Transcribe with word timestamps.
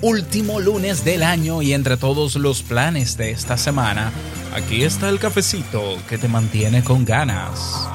último 0.00 0.60
lunes 0.60 1.04
del 1.04 1.22
año 1.22 1.62
y 1.62 1.72
entre 1.72 1.96
todos 1.96 2.36
los 2.36 2.62
planes 2.62 3.16
de 3.16 3.30
esta 3.30 3.56
semana, 3.56 4.12
aquí 4.54 4.82
está 4.82 5.08
el 5.08 5.18
cafecito 5.18 5.96
que 6.08 6.18
te 6.18 6.28
mantiene 6.28 6.82
con 6.82 7.04
ganas. 7.04 7.88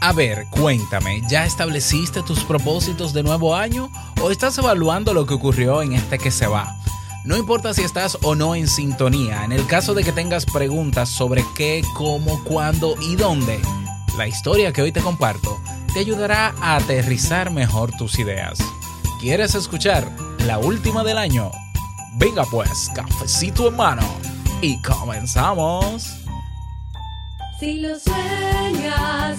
A 0.00 0.12
ver, 0.12 0.46
cuéntame, 0.50 1.22
¿ya 1.28 1.46
estableciste 1.46 2.22
tus 2.22 2.42
propósitos 2.42 3.12
de 3.12 3.22
nuevo 3.22 3.54
año 3.54 3.88
o 4.20 4.30
estás 4.30 4.58
evaluando 4.58 5.14
lo 5.14 5.26
que 5.26 5.34
ocurrió 5.34 5.80
en 5.80 5.92
este 5.92 6.18
que 6.18 6.32
se 6.32 6.46
va? 6.48 6.76
No 7.24 7.36
importa 7.36 7.72
si 7.72 7.82
estás 7.82 8.18
o 8.22 8.34
no 8.34 8.56
en 8.56 8.66
sintonía, 8.66 9.44
en 9.44 9.52
el 9.52 9.64
caso 9.66 9.94
de 9.94 10.02
que 10.02 10.10
tengas 10.10 10.44
preguntas 10.44 11.08
sobre 11.08 11.44
qué, 11.54 11.84
cómo, 11.94 12.42
cuándo 12.42 12.96
y 13.00 13.14
dónde, 13.14 13.60
la 14.16 14.26
historia 14.26 14.72
que 14.72 14.82
hoy 14.82 14.90
te 14.90 15.00
comparto 15.00 15.60
te 15.92 16.00
ayudará 16.00 16.54
a 16.60 16.76
aterrizar 16.76 17.50
mejor 17.50 17.92
tus 17.92 18.18
ideas. 18.18 18.58
¿Quieres 19.20 19.54
escuchar 19.54 20.10
la 20.46 20.58
última 20.58 21.04
del 21.04 21.18
año? 21.18 21.50
Venga 22.14 22.44
pues, 22.50 22.90
cafecito 22.94 23.68
en 23.68 23.76
mano 23.76 24.02
y 24.60 24.80
comenzamos. 24.82 26.18
Si 27.60 27.80
lo 27.80 27.98
sueñas, 27.98 29.38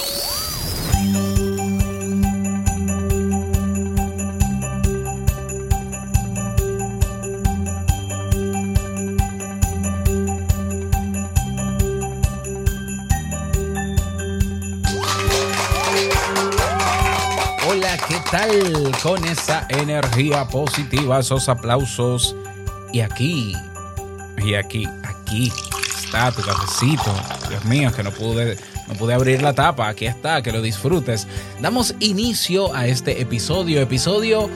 Con 19.03 19.25
esa 19.25 19.67
energía 19.67 20.47
positiva, 20.47 21.19
esos 21.19 21.49
aplausos. 21.49 22.33
Y 22.93 23.01
aquí, 23.01 23.53
y 24.37 24.53
aquí, 24.53 24.87
aquí 25.03 25.51
está 25.97 26.31
tu 26.31 26.41
cafecito. 26.41 27.13
Dios 27.49 27.65
mío, 27.65 27.91
que 27.93 28.03
no 28.03 28.11
pude, 28.11 28.57
no 28.87 28.93
pude 28.93 29.15
abrir 29.15 29.41
la 29.41 29.51
tapa. 29.51 29.89
Aquí 29.89 30.05
está, 30.05 30.41
que 30.41 30.53
lo 30.53 30.61
disfrutes. 30.61 31.27
Damos 31.59 31.93
inicio 31.99 32.73
a 32.73 32.87
este 32.87 33.21
episodio, 33.21 33.81
episodio 33.81 34.49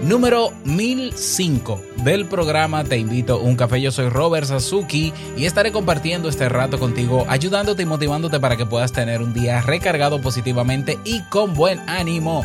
número 0.00 0.52
1005 0.64 1.82
del 2.04 2.26
programa 2.26 2.84
Te 2.84 2.96
invito 2.96 3.34
a 3.34 3.40
un 3.40 3.56
café. 3.56 3.78
Yo 3.78 3.92
soy 3.92 4.08
Robert 4.08 4.46
Sasuki 4.46 5.12
y 5.36 5.44
estaré 5.44 5.70
compartiendo 5.70 6.30
este 6.30 6.48
rato 6.48 6.78
contigo, 6.78 7.26
ayudándote 7.28 7.82
y 7.82 7.86
motivándote 7.86 8.40
para 8.40 8.56
que 8.56 8.64
puedas 8.64 8.92
tener 8.92 9.20
un 9.20 9.34
día 9.34 9.60
recargado 9.60 10.18
positivamente 10.18 10.98
y 11.04 11.20
con 11.24 11.52
buen 11.52 11.80
ánimo. 11.90 12.42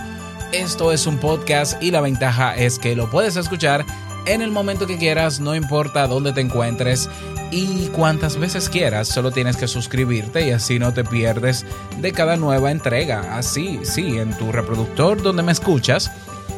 Esto 0.53 0.91
es 0.91 1.08
un 1.08 1.18
podcast 1.18 1.81
y 1.81 1.90
la 1.90 2.00
ventaja 2.00 2.56
es 2.56 2.78
que 2.78 2.96
lo 2.96 3.09
puedes 3.09 3.38
escuchar 3.38 3.84
en 4.28 4.44
el 4.44 4.52
momento 4.52 4.86
que 4.86 5.00
quieras, 5.00 5.40
no 5.40 5.56
importa 5.56 6.06
dónde 6.06 6.31
te 6.31 6.41
encuentres 6.41 7.09
y 7.50 7.88
cuantas 7.88 8.38
veces 8.38 8.69
quieras, 8.69 9.08
solo 9.08 9.31
tienes 9.31 9.58
que 9.58 9.68
suscribirte 9.68 10.47
y 10.47 10.52
así 10.52 10.78
no 10.78 10.94
te 10.94 11.03
pierdes 11.03 11.66
de 11.97 12.12
cada 12.12 12.36
nueva 12.36 12.69
entrega. 12.69 13.36
Así, 13.36 13.80
sí, 13.81 14.19
en 14.19 14.38
tu 14.38 14.52
reproductor 14.52 15.24
donde 15.24 15.41
me 15.41 15.52
escuchas, 15.52 16.12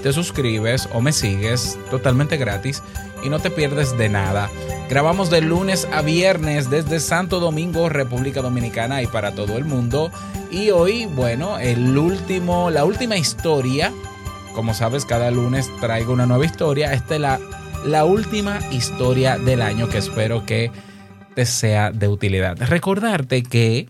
te 0.05 0.13
suscribes 0.13 0.87
o 0.93 1.01
me 1.01 1.11
sigues 1.11 1.79
totalmente 1.89 2.37
gratis 2.37 2.83
y 3.23 3.29
no 3.29 3.39
te 3.39 3.49
pierdes 3.49 3.97
de 3.97 4.07
nada. 4.07 4.51
Grabamos 4.87 5.31
de 5.31 5.41
lunes 5.41 5.87
a 5.91 6.03
viernes 6.03 6.69
desde 6.69 6.99
Santo 6.99 7.39
Domingo, 7.39 7.89
República 7.89 8.43
Dominicana 8.43 9.01
y 9.01 9.07
para 9.07 9.33
todo 9.33 9.57
el 9.57 9.65
mundo. 9.65 10.11
Y 10.51 10.69
hoy, 10.69 11.07
bueno, 11.07 11.57
el 11.57 11.97
último, 11.97 12.69
la 12.69 12.85
última 12.85 13.17
historia. 13.17 13.91
Como 14.53 14.75
sabes, 14.75 15.05
cada 15.05 15.31
lunes 15.31 15.71
traigo 15.81 16.13
una 16.13 16.27
nueva 16.27 16.45
historia. 16.45 16.93
Esta 16.93 17.15
es 17.15 17.21
la, 17.21 17.39
la 17.83 18.05
última 18.05 18.59
historia 18.71 19.39
del 19.39 19.63
año 19.63 19.89
que 19.89 19.97
espero 19.97 20.45
que 20.45 20.69
te 21.33 21.47
sea 21.47 21.89
de 21.89 22.09
utilidad. 22.09 22.57
Recordarte 22.59 23.41
que 23.41 23.89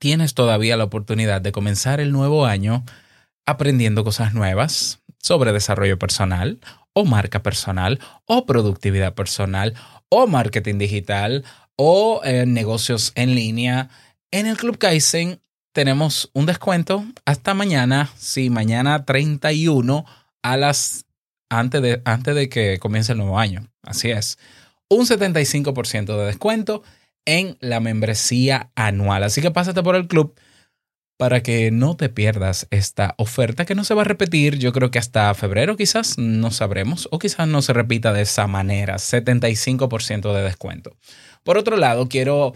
tienes 0.00 0.34
todavía 0.34 0.76
la 0.76 0.82
oportunidad 0.82 1.40
de 1.40 1.52
comenzar 1.52 2.00
el 2.00 2.10
nuevo 2.10 2.46
año 2.46 2.84
aprendiendo 3.46 4.02
cosas 4.02 4.34
nuevas 4.34 5.03
sobre 5.24 5.54
desarrollo 5.54 5.98
personal 5.98 6.58
o 6.92 7.06
marca 7.06 7.42
personal 7.42 7.98
o 8.26 8.44
productividad 8.44 9.14
personal 9.14 9.72
o 10.10 10.26
marketing 10.26 10.76
digital 10.76 11.44
o 11.76 12.20
eh, 12.24 12.44
negocios 12.44 13.12
en 13.14 13.34
línea. 13.34 13.88
En 14.30 14.46
el 14.46 14.58
Club 14.58 14.76
Kaizen 14.76 15.40
tenemos 15.72 16.30
un 16.34 16.44
descuento 16.44 17.06
hasta 17.24 17.54
mañana, 17.54 18.10
sí, 18.18 18.50
mañana 18.50 19.06
31 19.06 20.04
a 20.42 20.56
las 20.58 21.06
antes 21.48 21.80
de, 21.80 22.02
antes 22.04 22.34
de 22.34 22.50
que 22.50 22.78
comience 22.78 23.12
el 23.12 23.18
nuevo 23.18 23.38
año. 23.38 23.66
Así 23.82 24.10
es. 24.10 24.38
Un 24.90 25.06
75% 25.06 26.18
de 26.18 26.26
descuento 26.26 26.82
en 27.24 27.56
la 27.60 27.80
membresía 27.80 28.70
anual. 28.74 29.22
Así 29.22 29.40
que 29.40 29.50
pásate 29.50 29.82
por 29.82 29.96
el 29.96 30.06
club 30.06 30.34
para 31.16 31.42
que 31.42 31.70
no 31.70 31.96
te 31.96 32.08
pierdas 32.08 32.66
esta 32.70 33.14
oferta 33.18 33.64
que 33.64 33.74
no 33.74 33.84
se 33.84 33.94
va 33.94 34.02
a 34.02 34.04
repetir, 34.04 34.58
yo 34.58 34.72
creo 34.72 34.90
que 34.90 34.98
hasta 34.98 35.32
febrero 35.34 35.76
quizás 35.76 36.18
no 36.18 36.50
sabremos 36.50 37.08
o 37.10 37.18
quizás 37.18 37.46
no 37.46 37.62
se 37.62 37.72
repita 37.72 38.12
de 38.12 38.22
esa 38.22 38.46
manera, 38.46 38.96
75% 38.96 40.34
de 40.34 40.42
descuento. 40.42 40.96
Por 41.44 41.56
otro 41.56 41.76
lado, 41.76 42.08
quiero 42.08 42.54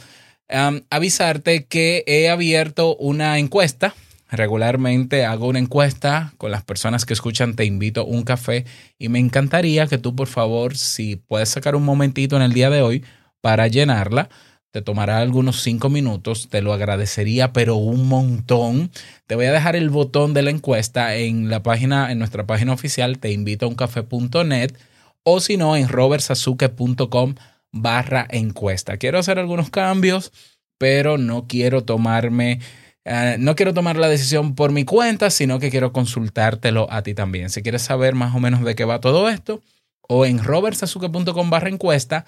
avisarte 0.91 1.67
que 1.67 2.05
he 2.07 2.29
abierto 2.29 2.97
una 2.97 3.39
encuesta. 3.39 3.95
Regularmente 4.31 5.25
hago 5.25 5.47
una 5.47 5.59
encuesta 5.59 6.35
con 6.37 6.51
las 6.51 6.63
personas 6.63 7.07
que 7.07 7.15
escuchan 7.15 7.55
Te 7.55 7.65
invito 7.65 8.03
a 8.03 8.05
un 8.05 8.25
café 8.25 8.67
y 8.99 9.09
me 9.09 9.19
encantaría 9.19 9.87
que 9.87 9.99
tú 9.99 10.15
por 10.15 10.29
favor, 10.29 10.77
si 10.77 11.17
puedes 11.17 11.49
sacar 11.49 11.75
un 11.75 11.85
momentito 11.85 12.37
en 12.37 12.43
el 12.43 12.53
día 12.53 12.71
de 12.71 12.83
hoy 12.83 13.05
para 13.41 13.69
llenarla, 13.69 14.29
te 14.71 14.83
tomará 14.83 15.21
algunos 15.21 15.63
cinco 15.63 15.89
minutos, 15.89 16.49
te 16.51 16.61
lo 16.61 16.73
agradecería, 16.73 17.53
pero 17.53 17.77
un 17.77 18.07
montón. 18.07 18.91
Te 19.27 19.35
voy 19.35 19.47
a 19.47 19.53
dejar 19.53 19.77
el 19.77 19.89
botón 19.89 20.35
de 20.35 20.43
la 20.43 20.51
encuesta 20.51 21.15
en 21.17 21.49
la 21.49 21.63
página, 21.63 22.13
en 22.13 22.19
nuestra 22.19 22.47
página 22.47 22.73
oficial, 22.73 23.19
te 23.19 23.33
invito 23.33 23.67
a 23.67 23.69
un 23.69 23.75
café.net 23.75 24.75
o 25.23 25.41
si 25.41 25.57
no, 25.57 25.77
en 25.77 25.89
robertsazuke.com 25.89 27.35
barra 27.73 28.27
encuesta. 28.31 28.97
Quiero 28.97 29.19
hacer 29.19 29.39
algunos 29.39 29.71
cambios, 29.71 30.33
pero 30.79 31.19
no 31.19 31.47
quiero 31.47 31.85
tomarme, 31.85 32.61
eh, 33.05 33.37
no 33.39 33.55
quiero 33.57 33.75
tomar 33.75 33.97
la 33.97 34.09
decisión 34.09 34.55
por 34.55 34.73
mi 34.73 34.85
cuenta, 34.85 35.31
sino 35.31 35.59
que 35.59 35.71
quiero 35.71 35.93
consultártelo 35.93 36.87
a 36.91 37.03
ti 37.03 37.15
también. 37.15 37.51
Si 37.51 37.63
quieres 37.63 37.83
saber 37.83 38.15
más 38.15 38.35
o 38.35 38.41
menos 38.41 38.65
de 38.65 38.75
qué 38.75 38.85
va 38.85 39.01
todo 39.01 39.29
esto, 39.29 39.63
o 40.09 40.25
en 40.25 40.43
robertsazuke.com 40.43 41.51
barra 41.51 41.69
encuesta 41.69 42.25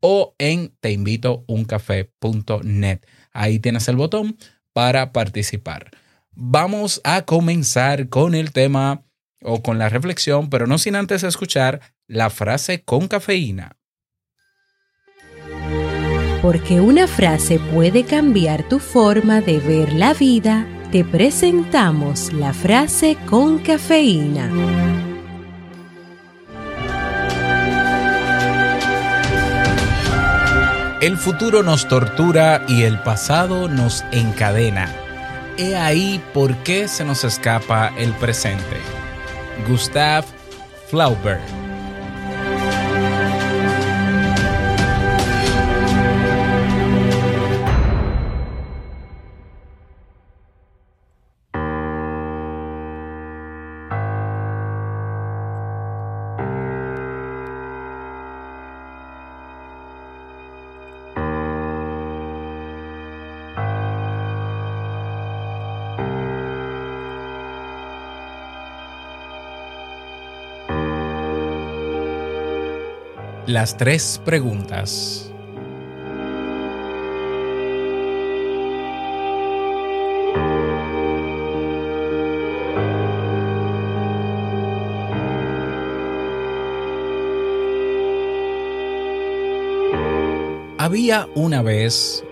o 0.00 0.34
en 0.38 0.74
teinvitouncafé.net. 0.80 3.00
Ahí 3.32 3.58
tienes 3.58 3.88
el 3.88 3.96
botón 3.96 4.36
para 4.72 5.12
participar. 5.12 5.90
Vamos 6.32 7.00
a 7.04 7.22
comenzar 7.22 8.08
con 8.08 8.34
el 8.34 8.52
tema 8.52 9.04
o 9.42 9.62
con 9.62 9.78
la 9.78 9.88
reflexión, 9.88 10.50
pero 10.50 10.66
no 10.66 10.78
sin 10.78 10.96
antes 10.96 11.22
escuchar 11.22 11.80
la 12.06 12.30
frase 12.30 12.82
con 12.82 13.08
cafeína. 13.08 13.76
Porque 16.42 16.80
una 16.80 17.06
frase 17.06 17.58
puede 17.58 18.04
cambiar 18.04 18.68
tu 18.68 18.78
forma 18.78 19.40
de 19.40 19.60
ver 19.60 19.94
la 19.94 20.12
vida, 20.12 20.66
te 20.92 21.04
presentamos 21.04 22.34
la 22.34 22.52
frase 22.52 23.16
con 23.26 23.60
cafeína. 23.60 25.13
El 31.04 31.18
futuro 31.18 31.62
nos 31.62 31.86
tortura 31.86 32.64
y 32.66 32.84
el 32.84 32.98
pasado 32.98 33.68
nos 33.68 34.02
encadena. 34.10 34.90
He 35.58 35.76
ahí 35.76 36.18
por 36.32 36.56
qué 36.62 36.88
se 36.88 37.04
nos 37.04 37.24
escapa 37.24 37.92
el 37.98 38.14
presente. 38.14 38.80
Gustav 39.68 40.24
Flaubert. 40.88 41.63
Las 73.46 73.76
tres 73.76 74.22
preguntas. 74.24 75.30
Había 90.78 91.28
una 91.34 91.60
vez, 91.60 92.24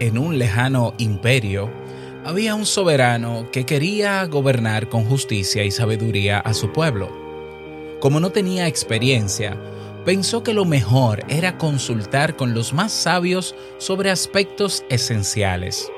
en 0.00 0.18
un 0.18 0.38
lejano 0.38 0.92
imperio, 0.98 1.70
había 2.26 2.54
un 2.54 2.66
soberano 2.66 3.48
que 3.50 3.64
quería 3.64 4.22
gobernar 4.26 4.90
con 4.90 5.06
justicia 5.06 5.64
y 5.64 5.70
sabiduría 5.70 6.40
a 6.40 6.52
su 6.52 6.74
pueblo. 6.74 7.08
Como 8.00 8.20
no 8.20 8.32
tenía 8.32 8.66
experiencia, 8.66 9.56
pensó 10.06 10.44
que 10.44 10.54
lo 10.54 10.64
mejor 10.64 11.24
era 11.28 11.58
consultar 11.58 12.36
con 12.36 12.54
los 12.54 12.72
más 12.72 12.92
sabios 12.92 13.56
sobre 13.78 14.12
aspectos 14.12 14.84
esenciales. 14.88 15.90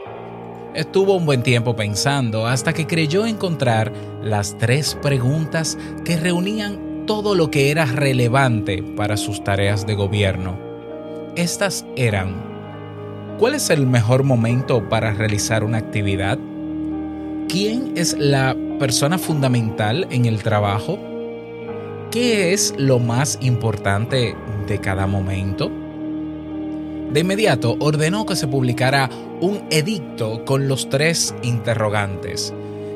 Estuvo 0.74 1.14
un 1.14 1.26
buen 1.26 1.42
tiempo 1.42 1.76
pensando 1.76 2.46
hasta 2.46 2.72
que 2.72 2.86
creyó 2.86 3.26
encontrar 3.26 3.92
las 4.22 4.56
tres 4.56 4.96
preguntas 5.02 5.76
que 6.06 6.16
reunían 6.16 7.04
todo 7.04 7.34
lo 7.34 7.50
que 7.50 7.70
era 7.70 7.84
relevante 7.84 8.82
para 8.82 9.18
sus 9.18 9.44
tareas 9.44 9.86
de 9.86 9.94
gobierno. 9.94 10.58
Estas 11.36 11.84
eran, 11.94 13.36
¿cuál 13.38 13.56
es 13.56 13.68
el 13.68 13.86
mejor 13.86 14.22
momento 14.22 14.88
para 14.88 15.12
realizar 15.12 15.62
una 15.62 15.78
actividad? 15.78 16.38
¿Quién 17.46 17.92
es 17.94 18.16
la 18.16 18.56
persona 18.78 19.18
fundamental 19.18 20.06
en 20.10 20.24
el 20.24 20.42
trabajo? 20.42 20.98
¿Qué 22.10 22.54
es 22.54 22.72
lo 22.78 22.98
más 23.00 23.36
importante 23.42 24.34
de 24.66 24.80
cada 24.80 25.06
momento? 25.06 25.70
De 27.12 27.20
inmediato 27.20 27.76
ordenó 27.80 28.24
que 28.24 28.34
se 28.34 28.48
publicara 28.48 29.10
un 29.42 29.60
edicto 29.70 30.42
con 30.46 30.68
los 30.68 30.88
tres 30.88 31.34
interrogantes. 31.42 32.54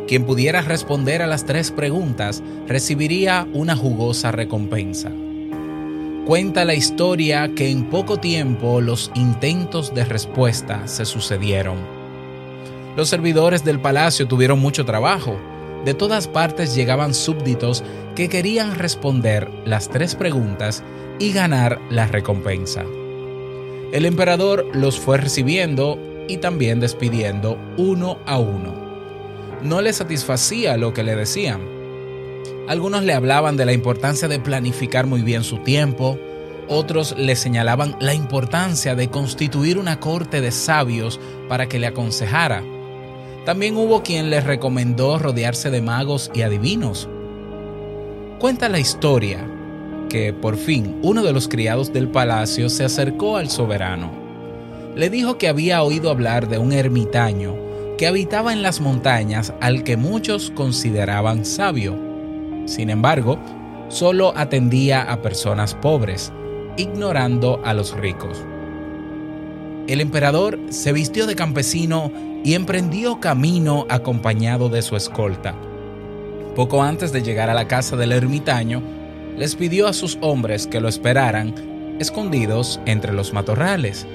Quien 0.08 0.24
pudiera 0.24 0.62
responder 0.62 1.20
a 1.20 1.26
las 1.26 1.44
tres 1.44 1.72
preguntas 1.72 2.42
recibiría 2.66 3.46
una 3.52 3.76
jugosa 3.76 4.32
recompensa. 4.32 5.12
Cuenta 6.26 6.64
la 6.64 6.74
historia 6.74 7.54
que 7.54 7.70
en 7.70 7.90
poco 7.90 8.18
tiempo 8.18 8.80
los 8.80 9.10
intentos 9.14 9.94
de 9.94 10.06
respuesta 10.06 10.88
se 10.88 11.04
sucedieron. 11.04 11.76
Los 12.96 13.10
servidores 13.10 13.62
del 13.62 13.78
palacio 13.78 14.26
tuvieron 14.26 14.58
mucho 14.58 14.86
trabajo. 14.86 15.36
De 15.84 15.94
todas 15.94 16.29
partes 16.29 16.75
llegaban 16.75 17.14
súbditos 17.14 17.82
que 18.14 18.29
querían 18.29 18.76
responder 18.76 19.49
las 19.64 19.88
tres 19.88 20.14
preguntas 20.14 20.82
y 21.19 21.32
ganar 21.32 21.81
la 21.90 22.06
recompensa. 22.06 22.84
El 23.93 24.06
emperador 24.06 24.67
los 24.75 24.99
fue 24.99 25.19
recibiendo 25.19 25.99
y 26.29 26.38
también 26.38 26.81
despidiendo 26.81 27.58
uno 27.76 28.19
a 28.26 28.38
uno. 28.38 28.75
No 29.62 29.81
le 29.81 29.93
satisfacía 29.93 30.76
lo 30.76 30.93
que 30.93 31.02
le 31.02 31.14
decían 31.14 31.73
algunos 32.69 33.02
le 33.02 33.12
hablaban 33.12 33.56
de 33.56 33.67
la 33.67 33.73
importancia 33.73 34.29
de 34.29 34.38
planificar 34.38 35.06
muy 35.06 35.23
bien 35.23 35.43
su 35.43 35.58
tiempo, 35.58 36.19
otros 36.69 37.14
le 37.19 37.34
señalaban 37.34 37.96
la 37.99 38.14
importancia 38.14 38.94
de 38.94 39.11
constituir 39.11 39.79
una 39.79 39.99
corte 39.99 40.40
de 40.40 40.52
sabios 40.52 41.19
para 41.49 41.69
que 41.69 41.81
le 41.81 41.88
aconsejara. 41.88 42.62
También 43.44 43.76
hubo 43.76 44.02
quien 44.02 44.30
le 44.30 44.40
recomendó 44.40 45.18
rodearse 45.18 45.70
de 45.70 45.82
magos 45.82 46.30
y 46.34 46.42
adivinos. 46.42 47.08
Cuenta 48.38 48.68
la 48.68 48.78
historia 48.78 49.46
que 50.08 50.32
por 50.32 50.56
fin 50.56 50.98
uno 51.02 51.22
de 51.22 51.32
los 51.32 51.48
criados 51.48 51.92
del 51.92 52.08
palacio 52.08 52.68
se 52.68 52.84
acercó 52.84 53.36
al 53.36 53.50
soberano. 53.50 54.10
Le 54.94 55.10
dijo 55.10 55.38
que 55.38 55.48
había 55.48 55.82
oído 55.82 56.10
hablar 56.10 56.48
de 56.48 56.58
un 56.58 56.72
ermitaño 56.72 57.56
que 57.98 58.06
habitaba 58.06 58.52
en 58.52 58.62
las 58.62 58.80
montañas 58.80 59.52
al 59.60 59.84
que 59.84 59.96
muchos 59.96 60.50
consideraban 60.50 61.44
sabio 61.44 62.12
sin 62.66 62.90
embargo, 62.90 63.38
solo 63.88 64.32
atendía 64.36 65.02
a 65.02 65.20
personas 65.20 65.74
pobres, 65.74 66.32
ignorando 66.76 67.60
a 67.64 67.74
los 67.74 67.92
ricos. 67.96 68.44
El 69.88 70.00
emperador 70.00 70.58
se 70.70 70.92
vistió 70.92 71.26
de 71.26 71.34
campesino 71.34 72.12
y 72.44 72.54
emprendió 72.54 73.20
camino 73.20 73.86
acompañado 73.88 74.68
de 74.68 74.82
su 74.82 74.96
escolta. 74.96 75.54
Poco 76.56 76.82
antes 76.82 77.12
de 77.12 77.22
llegar 77.22 77.48
a 77.50 77.54
la 77.54 77.68
casa 77.68 77.96
del 77.96 78.12
ermitaño, 78.12 78.82
les 79.36 79.54
pidió 79.54 79.88
a 79.88 79.92
sus 79.92 80.18
hombres 80.20 80.66
que 80.66 80.80
lo 80.80 80.88
esperaran, 80.88 81.54
escondidos 81.98 82.80
entre 82.84 83.12
los 83.12 83.32
matorrales. 83.32 84.06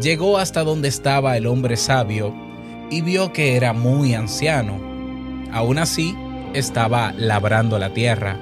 Llegó 0.00 0.38
hasta 0.38 0.64
donde 0.64 0.88
estaba 0.88 1.36
el 1.36 1.46
hombre 1.46 1.76
sabio 1.76 2.34
y 2.90 3.02
vio 3.02 3.32
que 3.32 3.56
era 3.56 3.72
muy 3.72 4.14
anciano. 4.14 4.80
Aún 5.52 5.78
así, 5.78 6.14
estaba 6.54 7.12
labrando 7.12 7.78
la 7.78 7.92
tierra. 7.92 8.38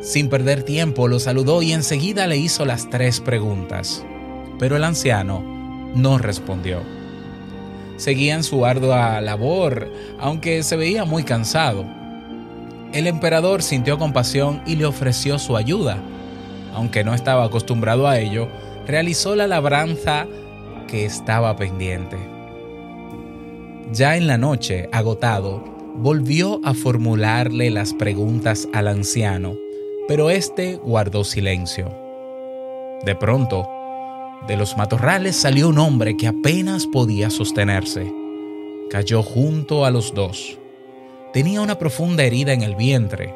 Sin 0.00 0.28
perder 0.28 0.64
tiempo 0.64 1.06
lo 1.08 1.20
saludó 1.20 1.62
y 1.62 1.72
enseguida 1.72 2.26
le 2.26 2.36
hizo 2.36 2.64
las 2.64 2.90
tres 2.90 3.20
preguntas, 3.20 4.04
pero 4.58 4.76
el 4.76 4.84
anciano 4.84 5.42
no 5.94 6.18
respondió. 6.18 7.01
Seguía 8.02 8.34
en 8.34 8.42
su 8.42 8.66
ardua 8.66 9.20
labor, 9.20 9.88
aunque 10.18 10.64
se 10.64 10.74
veía 10.74 11.04
muy 11.04 11.22
cansado. 11.22 11.84
El 12.92 13.06
emperador 13.06 13.62
sintió 13.62 13.96
compasión 13.96 14.60
y 14.66 14.74
le 14.74 14.86
ofreció 14.86 15.38
su 15.38 15.56
ayuda. 15.56 15.98
Aunque 16.74 17.04
no 17.04 17.14
estaba 17.14 17.44
acostumbrado 17.44 18.08
a 18.08 18.18
ello, 18.18 18.48
realizó 18.88 19.36
la 19.36 19.46
labranza 19.46 20.26
que 20.88 21.04
estaba 21.04 21.54
pendiente. 21.54 22.16
Ya 23.92 24.16
en 24.16 24.26
la 24.26 24.36
noche, 24.36 24.88
agotado, 24.90 25.62
volvió 25.94 26.60
a 26.64 26.74
formularle 26.74 27.70
las 27.70 27.94
preguntas 27.94 28.66
al 28.72 28.88
anciano, 28.88 29.54
pero 30.08 30.28
éste 30.28 30.74
guardó 30.82 31.22
silencio. 31.22 31.94
De 33.04 33.14
pronto, 33.14 33.68
de 34.46 34.56
los 34.56 34.76
matorrales 34.76 35.36
salió 35.36 35.68
un 35.68 35.78
hombre 35.78 36.16
que 36.16 36.26
apenas 36.26 36.86
podía 36.86 37.30
sostenerse. 37.30 38.12
Cayó 38.90 39.22
junto 39.22 39.84
a 39.84 39.90
los 39.90 40.14
dos. 40.14 40.58
Tenía 41.32 41.60
una 41.60 41.78
profunda 41.78 42.24
herida 42.24 42.52
en 42.52 42.62
el 42.62 42.74
vientre. 42.74 43.34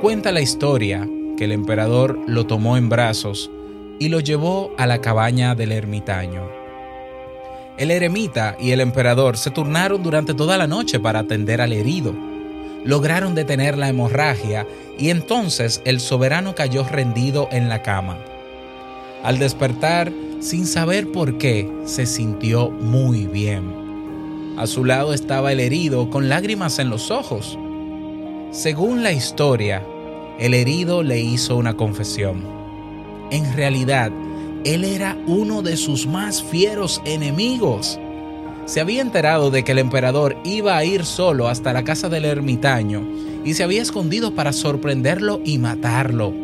Cuenta 0.00 0.32
la 0.32 0.40
historia 0.40 1.08
que 1.36 1.44
el 1.44 1.52
emperador 1.52 2.18
lo 2.26 2.46
tomó 2.46 2.76
en 2.76 2.88
brazos 2.88 3.50
y 3.98 4.08
lo 4.08 4.20
llevó 4.20 4.72
a 4.78 4.86
la 4.86 5.00
cabaña 5.00 5.54
del 5.54 5.72
ermitaño. 5.72 6.48
El 7.76 7.90
eremita 7.90 8.56
y 8.58 8.70
el 8.70 8.80
emperador 8.80 9.36
se 9.36 9.50
turnaron 9.50 10.02
durante 10.02 10.32
toda 10.32 10.56
la 10.56 10.66
noche 10.66 10.98
para 10.98 11.20
atender 11.20 11.60
al 11.60 11.74
herido. 11.74 12.14
Lograron 12.84 13.34
detener 13.34 13.76
la 13.76 13.88
hemorragia 13.88 14.66
y 14.98 15.10
entonces 15.10 15.82
el 15.84 16.00
soberano 16.00 16.54
cayó 16.54 16.84
rendido 16.84 17.48
en 17.52 17.68
la 17.68 17.82
cama. 17.82 18.18
Al 19.22 19.38
despertar, 19.38 20.12
sin 20.40 20.66
saber 20.66 21.10
por 21.10 21.38
qué, 21.38 21.70
se 21.84 22.06
sintió 22.06 22.70
muy 22.70 23.26
bien. 23.26 23.86
A 24.56 24.66
su 24.66 24.84
lado 24.84 25.12
estaba 25.12 25.52
el 25.52 25.60
herido 25.60 26.08
con 26.10 26.28
lágrimas 26.28 26.78
en 26.78 26.90
los 26.90 27.10
ojos. 27.10 27.58
Según 28.52 29.02
la 29.02 29.12
historia, 29.12 29.82
el 30.38 30.54
herido 30.54 31.02
le 31.02 31.20
hizo 31.20 31.56
una 31.56 31.76
confesión. 31.76 32.42
En 33.30 33.54
realidad, 33.54 34.12
él 34.64 34.84
era 34.84 35.16
uno 35.26 35.62
de 35.62 35.76
sus 35.76 36.06
más 36.06 36.42
fieros 36.42 37.02
enemigos. 37.04 37.98
Se 38.64 38.80
había 38.80 39.02
enterado 39.02 39.50
de 39.50 39.62
que 39.62 39.72
el 39.72 39.78
emperador 39.78 40.36
iba 40.44 40.76
a 40.76 40.84
ir 40.84 41.04
solo 41.04 41.48
hasta 41.48 41.72
la 41.72 41.84
casa 41.84 42.08
del 42.08 42.24
ermitaño 42.24 43.06
y 43.44 43.54
se 43.54 43.62
había 43.62 43.82
escondido 43.82 44.34
para 44.34 44.52
sorprenderlo 44.52 45.40
y 45.44 45.58
matarlo. 45.58 46.34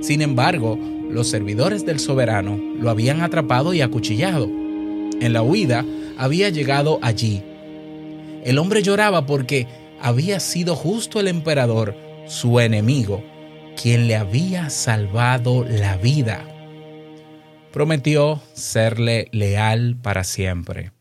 Sin 0.00 0.22
embargo, 0.22 0.78
los 1.12 1.28
servidores 1.28 1.84
del 1.86 2.00
soberano 2.00 2.58
lo 2.78 2.90
habían 2.90 3.20
atrapado 3.20 3.74
y 3.74 3.80
acuchillado. 3.80 4.46
En 4.46 5.32
la 5.32 5.42
huida 5.42 5.84
había 6.18 6.48
llegado 6.48 6.98
allí. 7.02 7.42
El 8.44 8.58
hombre 8.58 8.82
lloraba 8.82 9.26
porque 9.26 9.66
había 10.00 10.40
sido 10.40 10.74
justo 10.74 11.20
el 11.20 11.28
emperador, 11.28 11.94
su 12.26 12.58
enemigo, 12.58 13.22
quien 13.80 14.08
le 14.08 14.16
había 14.16 14.70
salvado 14.70 15.64
la 15.64 15.96
vida 15.96 16.48
prometió 17.72 18.40
serle 18.52 19.28
leal 19.32 19.96
para 20.00 20.22
siempre. 20.22 20.92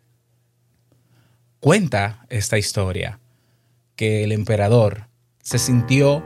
Cuenta 1.59 2.25
esta 2.29 2.57
historia 2.57 3.19
que 3.95 4.23
el 4.23 4.31
emperador 4.31 5.07
se 5.43 5.59
sintió 5.59 6.23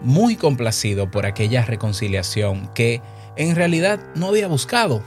muy 0.00 0.36
complacido 0.36 1.10
por 1.10 1.26
aquella 1.26 1.64
reconciliación 1.64 2.70
que 2.74 3.02
en 3.36 3.56
realidad 3.56 4.00
no 4.14 4.28
había 4.28 4.48
buscado. 4.48 5.02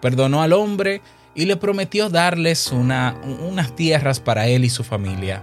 Perdonó 0.00 0.42
al 0.42 0.52
hombre 0.52 1.00
y 1.34 1.46
le 1.46 1.56
prometió 1.56 2.08
darles 2.08 2.70
unas 2.72 3.76
tierras 3.76 4.20
para 4.20 4.46
él 4.46 4.64
y 4.64 4.70
su 4.70 4.84
familia. 4.84 5.42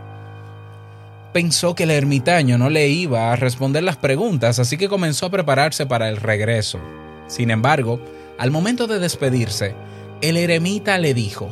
pensó 1.34 1.76
que 1.76 1.84
el 1.84 1.92
ermitaño 1.92 2.58
no 2.58 2.70
le 2.70 2.90
iba 2.90 3.32
a 3.32 3.38
responder 3.38 3.84
las 3.84 3.96
preguntas, 3.96 4.60
así 4.60 4.78
que 4.78 4.90
comenzó 4.90 5.28
a 5.28 5.30
prepararse 5.30 5.86
para 5.86 6.10
el 6.10 6.18
regreso. 6.18 6.80
Sin 7.28 7.52
embargo, 7.52 8.02
al 8.38 8.52
momento 8.52 8.86
de 8.86 9.00
despedirse, 9.00 9.74
el 10.22 10.36
eremita 10.36 10.98
le 10.98 11.14
dijo, 11.14 11.50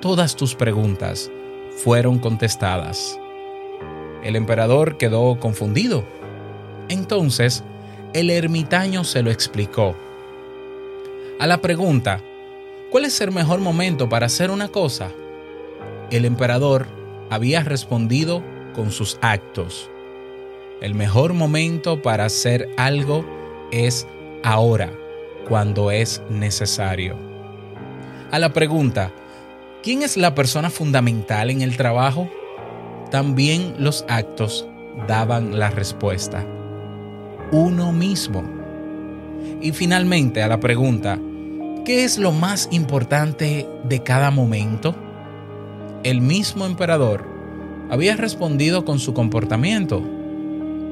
Todas 0.00 0.36
tus 0.36 0.54
preguntas 0.54 1.30
fueron 1.82 2.20
contestadas. 2.20 3.18
El 4.22 4.36
emperador 4.36 4.96
quedó 4.96 5.38
confundido. 5.40 6.04
Entonces, 6.88 7.64
el 8.12 8.30
ermitaño 8.30 9.04
se 9.04 9.22
lo 9.22 9.30
explicó. 9.30 9.94
A 11.38 11.46
la 11.46 11.60
pregunta, 11.60 12.20
¿cuál 12.90 13.04
es 13.04 13.20
el 13.20 13.30
mejor 13.30 13.60
momento 13.60 14.08
para 14.08 14.26
hacer 14.26 14.50
una 14.50 14.68
cosa? 14.68 15.10
El 16.10 16.24
emperador 16.24 16.86
había 17.30 17.62
respondido 17.62 18.42
con 18.74 18.90
sus 18.90 19.18
actos. 19.22 19.88
El 20.80 20.94
mejor 20.94 21.34
momento 21.34 22.02
para 22.02 22.24
hacer 22.24 22.68
algo 22.76 23.24
es 23.70 24.06
ahora, 24.42 24.92
cuando 25.48 25.90
es 25.90 26.22
necesario. 26.28 27.16
A 28.32 28.38
la 28.38 28.52
pregunta, 28.52 29.12
¿quién 29.82 30.02
es 30.02 30.16
la 30.16 30.34
persona 30.34 30.70
fundamental 30.70 31.50
en 31.50 31.62
el 31.62 31.76
trabajo? 31.76 32.28
También 33.10 33.74
los 33.78 34.04
actos 34.08 34.66
daban 35.06 35.58
la 35.58 35.70
respuesta. 35.70 36.44
Uno 37.52 37.90
mismo. 37.92 38.44
Y 39.60 39.72
finalmente 39.72 40.42
a 40.42 40.48
la 40.48 40.60
pregunta, 40.60 41.18
¿qué 41.84 42.04
es 42.04 42.16
lo 42.16 42.30
más 42.30 42.68
importante 42.70 43.68
de 43.82 44.02
cada 44.04 44.30
momento? 44.30 44.94
El 46.04 46.20
mismo 46.20 46.64
emperador 46.64 47.26
había 47.90 48.14
respondido 48.16 48.84
con 48.84 49.00
su 49.00 49.14
comportamiento, 49.14 50.00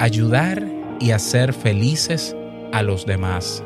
ayudar 0.00 0.66
y 0.98 1.12
hacer 1.12 1.52
felices 1.52 2.34
a 2.72 2.82
los 2.82 3.06
demás. 3.06 3.62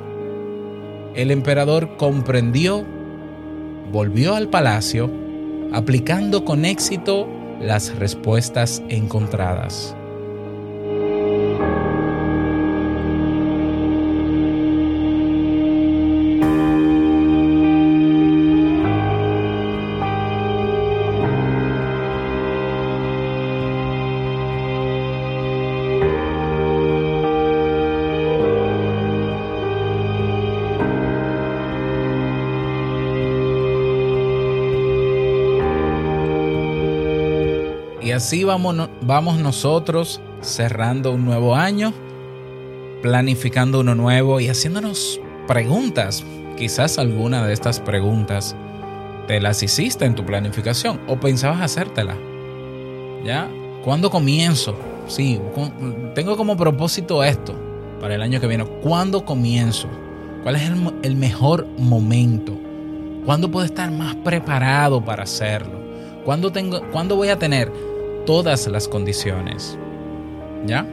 El 1.15 1.31
emperador 1.31 1.97
comprendió, 1.97 2.85
volvió 3.91 4.35
al 4.35 4.49
palacio, 4.49 5.11
aplicando 5.73 6.45
con 6.45 6.67
éxito 6.67 7.27
las 7.59 7.97
respuestas 7.97 8.83
encontradas. 8.91 9.97
Y 38.13 38.15
así 38.15 38.45
vamos, 38.45 38.91
vamos 39.01 39.39
nosotros 39.39 40.21
cerrando 40.43 41.13
un 41.13 41.25
nuevo 41.25 41.57
año, 41.57 41.95
planificando 43.01 43.81
uno 43.81 43.95
nuevo 43.95 44.39
y 44.39 44.49
haciéndonos 44.49 45.19
preguntas. 45.49 46.23
Quizás 46.59 46.99
alguna 46.99 47.47
de 47.47 47.55
estas 47.55 47.81
preguntas 47.81 48.55
te 49.27 49.41
las 49.41 49.63
hiciste 49.63 50.05
en 50.05 50.15
tu 50.15 50.27
planificación 50.27 51.01
o 51.09 51.19
pensabas 51.21 51.63
hacértela. 51.63 52.15
¿Ya? 53.25 53.49
¿Cuándo 53.83 54.11
comienzo? 54.11 54.77
Sí, 55.07 55.41
tengo 56.15 56.37
como 56.37 56.55
propósito 56.55 57.25
esto 57.25 57.55
para 57.99 58.17
el 58.17 58.21
año 58.21 58.43
que 58.43 58.47
viene. 58.47 58.67
¿Cuándo 58.83 59.25
comienzo? 59.25 59.89
¿Cuál 60.43 60.57
es 60.57 60.69
el, 60.69 60.93
el 61.03 61.17
mejor 61.17 61.67
momento? 61.79 62.53
¿Cuándo 63.25 63.51
puedo 63.51 63.65
estar 63.65 63.91
más 63.91 64.17
preparado 64.17 65.03
para 65.03 65.23
hacerlo? 65.23 65.81
¿Cuándo, 66.27 66.53
tengo, 66.53 66.83
¿Cuándo 66.91 67.17
voy 67.17 67.31
a 67.31 67.39
tener 67.39 67.73
todas 68.25 68.67
las 68.69 68.89
condiciones? 68.89 69.79
¿Ya? 70.67 70.87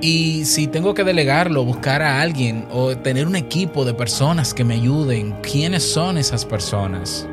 Y 0.00 0.44
si 0.44 0.66
tengo 0.66 0.92
que 0.92 1.04
delegarlo, 1.04 1.64
buscar 1.64 2.02
a 2.02 2.20
alguien 2.20 2.66
o 2.70 2.96
tener 2.96 3.26
un 3.26 3.36
equipo 3.36 3.84
de 3.84 3.94
personas 3.94 4.52
que 4.52 4.64
me 4.64 4.74
ayuden, 4.74 5.34
¿quiénes 5.40 5.82
son 5.82 6.18
esas 6.18 6.44
personas? 6.44 7.26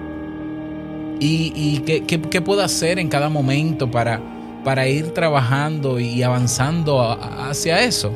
¿Y, 1.20 1.51
y 1.56 1.80
qué, 1.80 2.03
qué- 2.06 2.41
puedo 2.41 2.63
hacer 2.63 2.98
en 2.98 3.10
cada 3.10 3.30
momento 3.30 3.91
para, 3.91 4.22
para 4.63 4.88
ir 4.88 5.13
trabajando 5.13 6.00
y 6.00 6.24
avanzando 6.24 7.01
hacia 7.01 7.84
eso? 7.84 8.13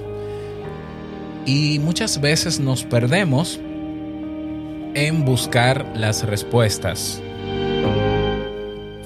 Y 1.45 1.79
muchas 1.79 2.21
veces 2.21 2.59
nos 2.59 2.83
perdemos 2.83 3.59
en 4.93 5.25
buscar 5.25 5.85
las 5.95 6.23
respuestas 6.23 7.21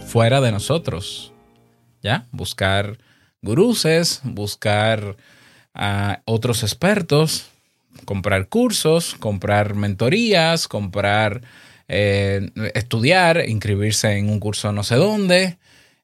fuera 0.10 0.42
de 0.42 0.52
nosotros. 0.52 1.32
¿Ya? 2.02 2.28
Buscar 2.32 2.98
guruses, 3.42 4.22
buscar 4.24 5.18
a 5.74 6.22
otros 6.26 6.64
expertos, 6.64 7.50
comprar 8.06 8.48
cursos, 8.48 9.16
comprar 9.20 9.76
mentorías, 9.76 10.68
comprar, 10.68 11.42
eh, 11.88 12.50
estudiar, 12.74 13.48
inscribirse 13.48 14.18
en 14.18 14.30
un 14.30 14.40
curso 14.40 14.72
no 14.72 14.84
sé 14.84 14.96
dónde, 14.96 15.58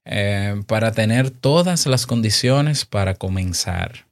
eh, 0.06 0.62
para 0.68 0.92
tener 0.92 1.32
todas 1.32 1.88
las 1.88 2.06
condiciones 2.06 2.86
para 2.86 3.16
comenzar. 3.16 4.06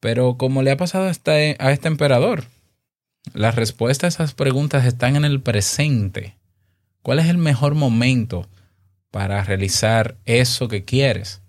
Pero 0.00 0.36
como 0.36 0.62
le 0.62 0.70
ha 0.70 0.76
pasado 0.76 1.08
a 1.08 1.10
este, 1.10 1.56
a 1.58 1.72
este 1.72 1.88
emperador, 1.88 2.44
las 3.34 3.56
respuestas 3.56 4.20
a 4.20 4.24
esas 4.24 4.34
preguntas 4.34 4.86
están 4.86 5.16
en 5.16 5.24
el 5.24 5.40
presente. 5.40 6.37
¿Cuál 7.08 7.20
es 7.20 7.28
el 7.28 7.38
mejor 7.38 7.74
momento 7.74 8.46
para 9.10 9.42
realizar 9.42 10.18
eso 10.26 10.68
que 10.68 10.84
quieres? 10.84 11.40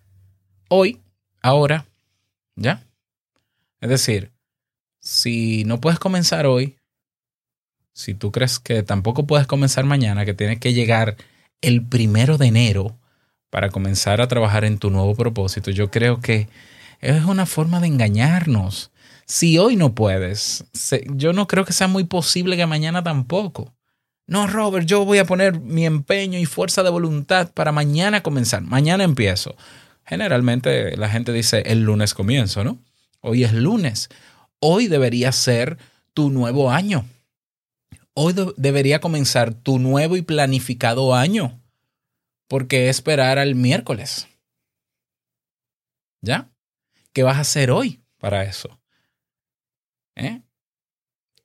Hoy, 0.69 1.01
ahora, 1.41 1.85
¿ya? 2.55 2.87
Es 3.81 3.89
decir, 3.89 4.31
si 5.01 5.65
no 5.65 5.81
puedes 5.81 5.99
comenzar 5.99 6.45
hoy, 6.45 6.77
si 7.91 8.13
tú 8.13 8.31
crees 8.31 8.57
que 8.57 8.83
tampoco 8.83 9.27
puedes 9.27 9.47
comenzar 9.47 9.83
mañana, 9.83 10.23
que 10.23 10.33
tienes 10.33 10.59
que 10.59 10.73
llegar 10.73 11.17
el 11.59 11.85
primero 11.85 12.37
de 12.37 12.47
enero 12.47 12.97
para 13.49 13.69
comenzar 13.69 14.21
a 14.21 14.29
trabajar 14.29 14.63
en 14.63 14.77
tu 14.77 14.89
nuevo 14.89 15.13
propósito, 15.13 15.71
yo 15.71 15.91
creo 15.91 16.21
que 16.21 16.47
es 17.01 17.25
una 17.25 17.45
forma 17.45 17.81
de 17.81 17.87
engañarnos. 17.87 18.91
Si 19.25 19.57
hoy 19.57 19.75
no 19.75 19.93
puedes, 19.93 20.63
yo 21.15 21.33
no 21.33 21.47
creo 21.47 21.65
que 21.65 21.73
sea 21.73 21.89
muy 21.89 22.05
posible 22.05 22.55
que 22.55 22.65
mañana 22.65 23.03
tampoco. 23.03 23.73
No, 24.29 24.45
Robert, 24.45 24.85
yo 24.85 25.05
voy 25.05 25.17
a 25.17 25.25
poner 25.25 25.59
mi 25.59 25.87
empeño 25.87 26.37
y 26.37 26.45
fuerza 26.45 26.83
de 26.83 26.91
voluntad 26.91 27.51
para 27.51 27.71
mañana 27.71 28.21
comenzar. 28.21 28.61
Mañana 28.61 29.03
empiezo. 29.03 29.55
Generalmente 30.05 30.95
la 30.97 31.09
gente 31.09 31.33
dice 31.33 31.63
el 31.65 31.81
lunes 31.81 32.13
comienzo, 32.13 32.63
¿no? 32.63 32.77
Hoy 33.21 33.43
es 33.43 33.53
lunes. 33.53 34.09
Hoy 34.59 34.85
debería 34.87 35.31
ser 35.31 35.79
tu 36.13 36.29
nuevo 36.29 36.69
año. 36.69 37.05
Hoy 38.13 38.33
de- 38.33 38.53
debería 38.55 39.01
comenzar 39.01 39.55
tu 39.55 39.79
nuevo 39.79 40.15
y 40.15 40.21
planificado 40.21 41.15
año. 41.15 41.59
¿Por 42.47 42.67
qué 42.67 42.89
esperar 42.89 43.39
al 43.39 43.55
miércoles? 43.55 44.27
¿Ya? 46.21 46.51
¿Qué 47.13 47.23
vas 47.23 47.37
a 47.37 47.41
hacer 47.41 47.71
hoy 47.71 48.03
para 48.19 48.43
eso? 48.43 48.79
¿Eh? 50.15 50.43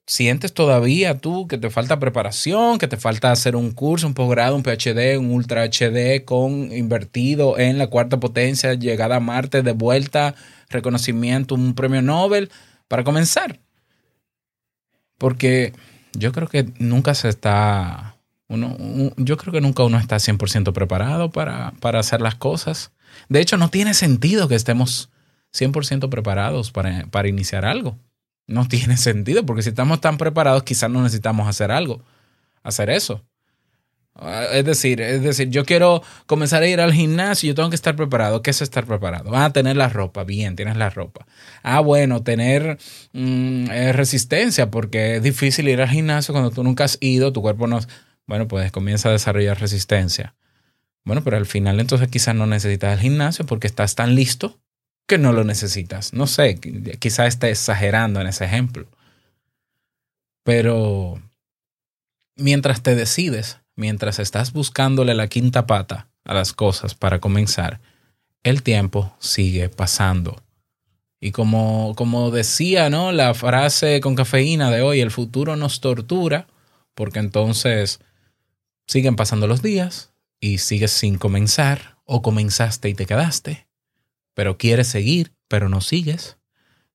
¿Sientes 0.07 0.53
todavía 0.53 1.17
tú 1.17 1.47
que 1.47 1.57
te 1.57 1.71
falta 1.71 1.99
preparación, 1.99 2.77
que 2.77 2.87
te 2.87 2.97
falta 2.97 3.31
hacer 3.31 3.55
un 3.55 3.71
curso, 3.71 4.05
un 4.05 4.13
posgrado, 4.13 4.55
un 4.55 4.61
PhD, 4.61 5.17
un 5.17 5.31
Ultra 5.31 5.63
HD 5.63 6.23
con 6.25 6.71
invertido 6.71 7.57
en 7.57 7.79
la 7.79 7.87
cuarta 7.87 8.19
potencia, 8.19 8.75
llegada 8.75 9.15
a 9.15 9.19
Marte, 9.19 9.63
de 9.63 9.71
vuelta, 9.71 10.35
reconocimiento, 10.69 11.55
un 11.55 11.73
premio 11.73 12.03
Nobel 12.03 12.51
para 12.87 13.03
comenzar? 13.03 13.59
Porque 15.17 15.73
yo 16.13 16.31
creo 16.31 16.47
que 16.47 16.65
nunca 16.79 17.13
se 17.15 17.29
está, 17.29 18.17
uno, 18.47 18.75
un- 18.77 19.13
yo 19.17 19.37
creo 19.37 19.53
que 19.53 19.61
nunca 19.61 19.83
uno 19.83 19.97
está 19.97 20.19
100% 20.19 20.73
preparado 20.73 21.31
para, 21.31 21.71
para 21.79 21.99
hacer 21.99 22.21
las 22.21 22.35
cosas. 22.35 22.91
De 23.29 23.39
hecho, 23.41 23.57
no 23.57 23.69
tiene 23.69 23.93
sentido 23.93 24.47
que 24.47 24.55
estemos 24.55 25.09
100% 25.51 26.09
preparados 26.09 26.71
para, 26.71 27.05
para 27.07 27.27
iniciar 27.29 27.65
algo. 27.65 27.97
No 28.47 28.67
tiene 28.67 28.97
sentido, 28.97 29.45
porque 29.45 29.63
si 29.63 29.69
estamos 29.69 30.01
tan 30.01 30.17
preparados, 30.17 30.63
quizás 30.63 30.89
no 30.89 31.01
necesitamos 31.03 31.47
hacer 31.47 31.71
algo, 31.71 32.03
hacer 32.63 32.89
eso. 32.89 33.23
Ah, 34.17 34.45
Es 34.53 34.63
decir, 34.63 35.01
es 35.01 35.21
decir, 35.21 35.49
yo 35.49 35.65
quiero 35.65 36.01
comenzar 36.25 36.63
a 36.63 36.67
ir 36.67 36.79
al 36.79 36.93
gimnasio, 36.93 37.49
yo 37.49 37.55
tengo 37.55 37.69
que 37.69 37.75
estar 37.75 37.95
preparado. 37.95 38.41
¿Qué 38.41 38.51
es 38.51 38.61
estar 38.61 38.85
preparado? 38.85 39.35
Ah, 39.35 39.51
tener 39.51 39.75
la 39.75 39.89
ropa. 39.89 40.23
Bien, 40.23 40.55
tienes 40.55 40.77
la 40.77 40.89
ropa. 40.89 41.25
Ah, 41.63 41.81
bueno, 41.81 42.23
tener 42.23 42.77
mm, 43.13 43.69
eh, 43.71 43.93
resistencia, 43.93 44.71
porque 44.71 45.17
es 45.17 45.23
difícil 45.23 45.67
ir 45.67 45.81
al 45.81 45.89
gimnasio 45.89 46.33
cuando 46.33 46.51
tú 46.51 46.63
nunca 46.63 46.85
has 46.85 46.97
ido, 47.01 47.33
tu 47.33 47.41
cuerpo 47.41 47.67
no... 47.67 47.79
Bueno, 48.27 48.47
pues 48.47 48.71
comienza 48.71 49.09
a 49.09 49.11
desarrollar 49.11 49.59
resistencia. 49.59 50.35
Bueno, 51.03 51.23
pero 51.23 51.37
al 51.37 51.45
final 51.45 51.79
entonces 51.79 52.07
quizás 52.07 52.35
no 52.35 52.47
necesitas 52.47 52.93
el 52.93 52.99
gimnasio 52.99 53.45
porque 53.45 53.67
estás 53.67 53.95
tan 53.95 54.15
listo 54.15 54.59
que 55.07 55.17
no 55.17 55.33
lo 55.33 55.43
necesitas. 55.43 56.13
No 56.13 56.27
sé, 56.27 56.59
quizás 56.99 57.27
esté 57.27 57.49
exagerando 57.51 58.21
en 58.21 58.27
ese 58.27 58.45
ejemplo. 58.45 58.87
Pero 60.43 61.21
mientras 62.35 62.81
te 62.83 62.95
decides, 62.95 63.59
mientras 63.75 64.19
estás 64.19 64.53
buscándole 64.53 65.13
la 65.13 65.27
quinta 65.27 65.65
pata 65.67 66.07
a 66.23 66.33
las 66.33 66.53
cosas 66.53 66.95
para 66.95 67.19
comenzar, 67.19 67.79
el 68.43 68.63
tiempo 68.63 69.15
sigue 69.19 69.69
pasando. 69.69 70.41
Y 71.19 71.31
como, 71.31 71.93
como 71.95 72.29
decía, 72.29 72.89
¿no? 72.89 73.11
La 73.11 73.33
frase 73.33 73.99
con 74.01 74.15
cafeína 74.15 74.69
de 74.69 74.81
hoy, 74.81 75.01
el 75.01 75.11
futuro 75.11 75.55
nos 75.55 75.81
tortura, 75.81 76.47
porque 76.93 77.19
entonces 77.19 77.99
siguen 78.85 79.15
pasando 79.15 79.47
los 79.47 79.61
días 79.61 80.13
y 80.39 80.59
sigues 80.59 80.91
sin 80.91 81.17
comenzar, 81.17 81.95
o 82.05 82.21
comenzaste 82.21 82.89
y 82.89 82.93
te 82.93 83.07
quedaste, 83.07 83.64
pero 84.35 84.59
quieres 84.59 84.87
seguir, 84.87 85.33
pero 85.47 85.67
no 85.69 85.81
sigues. 85.81 86.37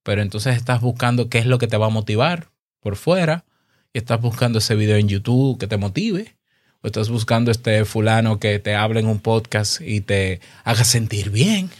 Pero 0.05 0.23
entonces 0.23 0.57
estás 0.57 0.81
buscando 0.81 1.29
qué 1.29 1.39
es 1.39 1.47
lo 1.47 1.59
que 1.59 1.67
te 1.67 1.77
va 1.77 1.87
a 1.87 1.91
motivar 1.91 2.51
por 2.79 2.95
fuera, 2.95 3.45
y 3.93 3.99
estás 3.99 4.21
buscando 4.21 4.61
ese 4.61 4.77
video 4.77 4.97
en 4.97 5.09
YouTube 5.09 5.59
que 5.59 5.67
te 5.67 5.77
motive, 5.77 6.37
o 6.81 6.87
estás 6.87 7.09
buscando 7.09 7.51
este 7.51 7.85
fulano 7.85 8.39
que 8.39 8.61
te 8.61 8.77
hable 8.77 9.01
en 9.01 9.07
un 9.07 9.19
podcast 9.19 9.81
y 9.81 10.01
te 10.01 10.41
haga 10.65 10.85
sentir 10.85 11.31
bien, 11.31 11.71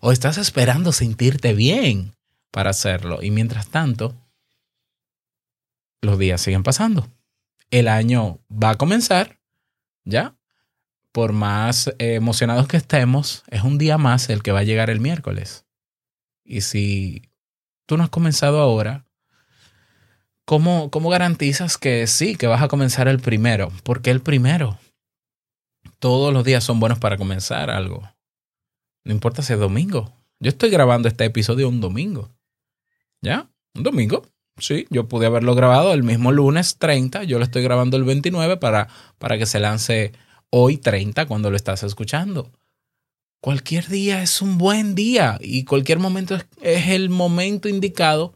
o 0.00 0.12
estás 0.12 0.38
esperando 0.38 0.92
sentirte 0.92 1.52
bien 1.54 2.14
para 2.52 2.70
hacerlo. 2.70 3.22
Y 3.22 3.30
mientras 3.30 3.68
tanto, 3.68 4.14
los 6.00 6.18
días 6.18 6.40
siguen 6.40 6.62
pasando. 6.62 7.08
El 7.70 7.88
año 7.88 8.38
va 8.50 8.70
a 8.70 8.76
comenzar, 8.76 9.40
¿ya? 10.04 10.36
Por 11.16 11.32
más 11.32 11.86
eh, 11.98 12.16
emocionados 12.16 12.68
que 12.68 12.76
estemos, 12.76 13.42
es 13.48 13.62
un 13.62 13.78
día 13.78 13.96
más 13.96 14.28
el 14.28 14.42
que 14.42 14.52
va 14.52 14.58
a 14.58 14.64
llegar 14.64 14.90
el 14.90 15.00
miércoles. 15.00 15.64
Y 16.44 16.60
si 16.60 17.22
tú 17.86 17.96
no 17.96 18.04
has 18.04 18.10
comenzado 18.10 18.60
ahora, 18.60 19.06
¿cómo, 20.44 20.90
cómo 20.90 21.08
garantizas 21.08 21.78
que 21.78 22.06
sí, 22.06 22.36
que 22.36 22.48
vas 22.48 22.60
a 22.60 22.68
comenzar 22.68 23.08
el 23.08 23.18
primero? 23.18 23.72
Porque 23.82 24.10
el 24.10 24.20
primero, 24.20 24.78
todos 26.00 26.34
los 26.34 26.44
días 26.44 26.62
son 26.62 26.80
buenos 26.80 26.98
para 26.98 27.16
comenzar 27.16 27.70
algo. 27.70 28.02
No 29.02 29.14
importa 29.14 29.40
si 29.40 29.54
es 29.54 29.58
domingo. 29.58 30.12
Yo 30.38 30.50
estoy 30.50 30.68
grabando 30.68 31.08
este 31.08 31.24
episodio 31.24 31.70
un 31.70 31.80
domingo. 31.80 32.30
¿Ya? 33.22 33.48
Un 33.74 33.84
domingo. 33.84 34.26
Sí, 34.58 34.86
yo 34.90 35.08
pude 35.08 35.24
haberlo 35.24 35.54
grabado 35.54 35.94
el 35.94 36.02
mismo 36.02 36.30
lunes 36.30 36.76
30. 36.76 37.24
Yo 37.24 37.38
lo 37.38 37.44
estoy 37.44 37.62
grabando 37.62 37.96
el 37.96 38.04
29 38.04 38.58
para, 38.58 38.88
para 39.16 39.38
que 39.38 39.46
se 39.46 39.60
lance 39.60 40.12
hoy 40.50 40.76
30 40.76 41.26
cuando 41.26 41.50
lo 41.50 41.56
estás 41.56 41.82
escuchando. 41.82 42.52
Cualquier 43.40 43.86
día 43.88 44.22
es 44.22 44.42
un 44.42 44.58
buen 44.58 44.94
día 44.94 45.38
y 45.40 45.64
cualquier 45.64 45.98
momento 45.98 46.36
es, 46.60 46.88
el 46.88 47.10
momento 47.10 47.68
indicado 47.68 48.34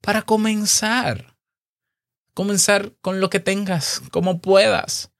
para 0.00 0.22
comenzar. 0.22 1.34
Comenzar 2.34 2.92
con 3.00 3.20
lo 3.20 3.30
que 3.30 3.40
tengas, 3.40 4.02
como 4.10 4.40
puedas. 4.40 5.10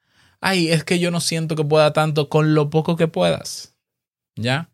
Ay, 0.41 0.69
es 0.69 0.85
que 0.85 0.99
yo 0.99 1.11
no 1.11 1.21
siento 1.21 1.57
que 1.57 1.65
pueda 1.65 1.93
tanto 1.93 2.29
con 2.29 2.55
lo 2.55 2.71
poco 2.71 2.97
que 2.97 3.09
puedas. 3.09 3.75
¿Ya? 4.37 4.71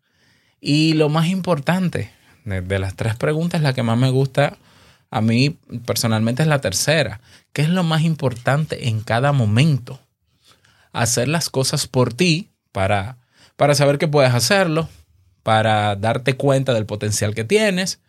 Y 0.59 0.93
lo 0.93 1.09
más 1.09 1.27
importante, 1.27 2.11
de, 2.45 2.61
de 2.61 2.79
las 2.79 2.95
tres 2.95 3.15
preguntas, 3.15 3.61
la 3.61 3.73
que 3.73 3.83
más 3.83 3.97
me 3.97 4.09
gusta 4.09 4.57
a 5.11 5.21
mí 5.21 5.57
personalmente 5.85 6.41
es 6.41 6.47
la 6.47 6.61
tercera. 6.61 7.21
¿Qué 7.53 7.61
es 7.61 7.69
lo 7.69 7.83
más 7.83 8.01
importante 8.01 8.87
en 8.87 9.01
cada 9.01 9.33
momento? 9.33 9.99
Hacer 10.91 11.27
las 11.27 11.49
cosas 11.49 11.87
por 11.87 12.13
ti 12.13 12.49
para, 12.71 13.17
para 13.55 13.75
saber 13.75 13.97
que 13.97 14.07
puedes 14.07 14.33
hacerlo, 14.33 14.89
para 15.43 15.95
darte 15.95 16.35
cuenta 16.35 16.73
del 16.73 16.85
potencial 16.85 17.33
que 17.33 17.43
tienes, 17.43 17.99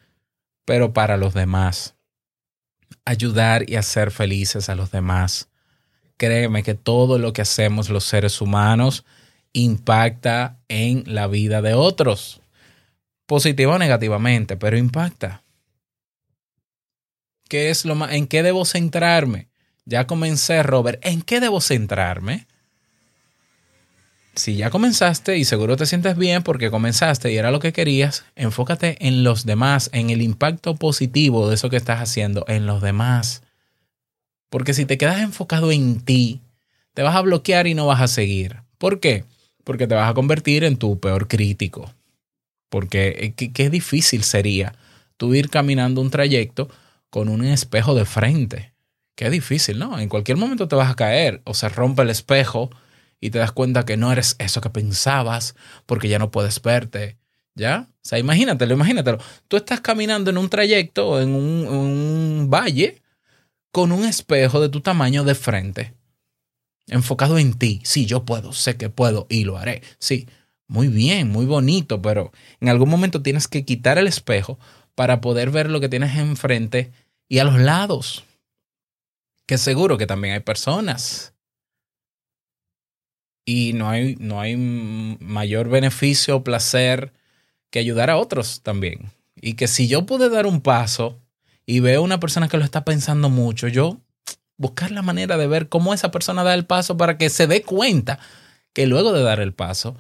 pero 0.65 0.93
para 0.93 1.17
los 1.17 1.35
demás. 1.35 1.95
Ayudar 3.05 3.69
y 3.69 3.77
hacer 3.77 4.11
felices 4.11 4.69
a 4.69 4.75
los 4.75 4.91
demás. 4.91 5.49
Créeme 6.17 6.63
que 6.63 6.75
todo 6.75 7.19
lo 7.19 7.33
que 7.33 7.43
hacemos 7.43 7.89
los 7.89 8.05
seres 8.05 8.41
humanos 8.41 9.05
impacta 9.53 10.59
en 10.69 11.05
la 11.07 11.27
vida 11.27 11.63
de 11.63 11.75
otros. 11.75 12.41
Positiva 13.27 13.75
o 13.75 13.79
negativamente, 13.79 14.57
pero 14.57 14.77
impacta. 14.77 15.43
¿Qué 17.49 17.71
es 17.71 17.85
lo 17.85 17.95
más, 17.95 18.13
¿En 18.13 18.27
qué 18.27 18.43
debo 18.43 18.65
centrarme? 18.65 19.49
Ya 19.85 20.07
comencé, 20.07 20.63
Robert. 20.63 21.05
¿En 21.05 21.23
qué 21.23 21.41
debo 21.41 21.61
centrarme? 21.61 22.47
Si 24.35 24.57
ya 24.57 24.71
comenzaste 24.71 25.37
y 25.37 25.45
seguro 25.45 25.77
te 25.77 25.85
sientes 25.85 26.17
bien 26.17 26.43
porque 26.43 26.71
comenzaste 26.71 27.31
y 27.31 27.37
era 27.37 27.51
lo 27.51 27.61
que 27.61 27.75
querías, 27.75 28.25
enfócate 28.35 28.97
en 29.07 29.25
los 29.25 29.45
demás, 29.45 29.91
en 29.93 30.09
el 30.09 30.23
impacto 30.23 30.75
positivo 30.77 31.49
de 31.49 31.57
eso 31.57 31.69
que 31.69 31.77
estás 31.77 32.01
haciendo 32.01 32.45
en 32.49 32.67
los 32.67 32.81
demás. 32.81 33.43
Porque 34.49 34.73
si 34.73 34.87
te 34.87 34.97
quedas 34.97 35.21
enfocado 35.21 35.71
en 35.71 36.01
ti, 36.01 36.41
te 36.95 37.03
vas 37.03 37.15
a 37.15 37.21
bloquear 37.21 37.67
y 37.67 37.75
no 37.75 37.87
vas 37.87 38.01
a 38.01 38.09
seguir. 38.09 38.63
¿Por 38.79 39.01
qué? 39.01 39.25
Porque 39.65 39.87
te 39.87 39.95
vas 39.95 40.11
a 40.11 40.15
convertir 40.15 40.65
en 40.65 40.77
tu 40.77 40.99
peor 40.99 41.29
crítico. 41.29 41.93
Porque 42.71 43.09
eh, 43.19 43.35
qué, 43.37 43.53
qué 43.53 43.69
difícil 43.69 44.25
sería 44.25 44.75
tú 45.19 45.35
ir 45.35 45.51
caminando 45.51 46.01
un 46.01 46.11
trayecto 46.11 46.71
con 47.11 47.29
un 47.29 47.45
espejo 47.45 47.95
de 47.95 48.07
frente. 48.07 48.73
Qué 49.15 49.29
difícil, 49.29 49.79
¿no? 49.79 49.99
En 49.99 50.09
cualquier 50.09 50.39
momento 50.39 50.69
te 50.69 50.77
vas 50.77 50.91
a 50.91 50.97
caer 50.97 51.43
o 51.45 51.53
se 51.53 51.69
rompe 51.69 52.01
el 52.01 52.11
espejo 52.11 52.71
y 53.23 53.31
te 53.31 53.39
das 53.39 53.53
cuenta 53.53 53.85
que 53.85 53.97
no 53.97 54.13
eres 54.13 54.35
eso 54.41 54.61
que 54.61 54.69
pensabas 54.69 55.55
porque 55.87 56.09
ya 56.09 56.19
no 56.19 56.33
puedes 56.33 56.61
verte. 56.61 57.17
¿Ya? 57.55 57.87
O 57.89 58.01
sea, 58.03 58.19
imagínatelo, 58.19 58.75
imagínatelo. 58.75 59.19
Tú 59.47 59.57
estás 59.57 59.81
caminando 59.81 60.31
en 60.31 60.39
un 60.39 60.49
trayecto 60.49 61.21
en 61.21 61.35
un, 61.35 61.69
un 61.69 62.51
valle 62.51 63.01
con 63.71 63.93
un 63.93 64.05
espejo 64.05 64.61
de 64.61 64.71
tu 64.71 64.81
tamaño 64.81 65.23
de 65.23 65.35
frente, 65.35 65.95
enfocado 66.89 67.39
en 67.39 67.55
ti. 67.55 67.81
Sí, 67.85 68.07
yo 68.07 68.25
puedo, 68.25 68.53
sé 68.53 68.77
que 68.77 68.91
puedo 68.91 69.27
y 69.29 69.45
lo 69.45 69.57
haré. 69.57 69.83
Sí, 69.99 70.27
muy 70.67 70.89
bien, 70.89 71.29
muy 71.29 71.47
bonito, 71.47 72.03
pero 72.03 72.33
en 72.61 72.71
algún 72.71 72.89
momento 72.89 73.23
tienes 73.23 73.47
que 73.47 73.65
quitar 73.65 73.99
el 73.99 74.09
espejo 74.09 74.59
para 74.95 75.21
poder 75.21 75.51
ver 75.51 75.71
lo 75.71 75.79
que 75.79 75.89
tienes 75.89 76.17
enfrente 76.17 76.91
y 77.29 77.39
a 77.39 77.45
los 77.45 77.61
lados. 77.61 78.25
Que 79.47 79.59
seguro 79.59 79.97
que 79.97 80.07
también 80.07 80.35
hay 80.35 80.41
personas. 80.41 81.35
Y 83.45 83.73
no 83.73 83.89
hay, 83.89 84.17
no 84.21 84.41
hay 84.41 84.57
mayor 84.57 85.69
beneficio 85.69 86.37
o 86.37 86.45
placer 86.45 87.13
que 87.71 87.79
ayudar 87.79 88.11
a 88.11 88.17
otros 88.17 88.63
también. 88.63 89.11
Y 89.35 89.55
que 89.55 89.67
si 89.67 89.89
yo 89.89 90.07
pude 90.07 90.29
dar 90.29 90.47
un 90.47 90.61
paso 90.61 91.19
y 91.67 91.81
veo 91.81 92.01
a 92.01 92.05
una 92.05 92.21
persona 92.21 92.49
que 92.49 92.57
lo 92.57 92.65
está 92.65 92.85
pensando 92.85 93.31
mucho, 93.31 93.67
yo 93.69 93.99
buscar 94.57 94.93
la 94.93 95.03
manera 95.03 95.37
de 95.37 95.49
ver 95.49 95.69
cómo 95.69 95.93
esa 95.93 96.11
persona 96.11 96.45
da 96.45 96.55
el 96.55 96.67
paso 96.67 96.97
para 96.97 97.19
que 97.19 97.31
se 97.31 97.47
dé 97.47 97.63
cuenta 97.63 98.19
que 98.73 98.87
luego 98.87 99.13
de 99.13 99.23
dar 99.23 99.41
el 99.41 99.53
paso 99.53 99.97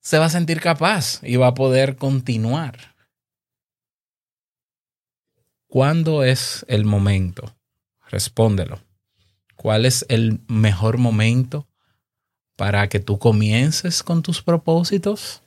se 0.00 0.18
va 0.18 0.26
a 0.26 0.30
sentir 0.30 0.60
capaz 0.60 1.20
y 1.22 1.36
va 1.36 1.48
a 1.48 1.54
poder 1.54 1.96
continuar. 1.96 2.94
¿Cuándo 5.66 6.22
es 6.22 6.64
el 6.68 6.84
momento? 6.84 7.56
Respóndelo. 8.08 8.80
¿Cuál 9.56 9.86
es 9.86 10.04
el 10.08 10.40
mejor 10.46 10.98
momento 10.98 11.66
para 12.56 12.88
que 12.88 13.00
tú 13.00 13.18
comiences 13.18 14.02
con 14.02 14.22
tus 14.22 14.42
propósitos? 14.42 15.42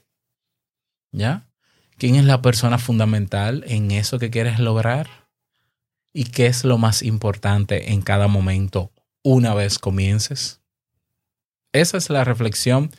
¿Ya? 1.12 1.48
¿Quién 1.98 2.16
es 2.16 2.26
la 2.26 2.42
persona 2.42 2.78
fundamental 2.78 3.64
en 3.68 3.92
eso 3.92 4.20
que 4.20 4.30
quieres 4.30 4.60
lograr? 4.60 5.08
¿Y 6.14 6.26
qué 6.26 6.48
es 6.48 6.64
lo 6.64 6.78
más 6.78 7.02
importante 7.02 7.92
en 7.92 8.02
cada 8.02 8.28
momento 8.28 8.92
una 9.24 9.54
vez 9.54 9.80
comiences? 9.80 10.62
Esa 11.74 11.98
es 11.98 12.10
la 12.10 12.24
reflexión 12.24 12.92